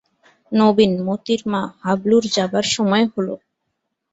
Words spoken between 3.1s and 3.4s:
হল।